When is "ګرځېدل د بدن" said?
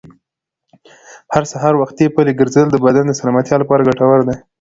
2.39-3.05